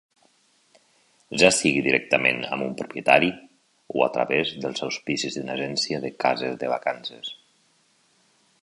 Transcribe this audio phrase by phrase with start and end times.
[1.41, 3.29] Ja sigui directament amb un propietari,
[3.99, 7.33] o a través dels auspicis d'una agència de cases de vacances.